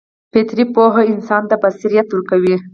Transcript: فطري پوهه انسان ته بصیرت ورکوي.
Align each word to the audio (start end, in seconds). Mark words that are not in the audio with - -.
فطري 0.31 0.65
پوهه 0.75 1.01
انسان 1.13 1.41
ته 1.49 1.55
بصیرت 1.61 2.07
ورکوي. 2.11 2.55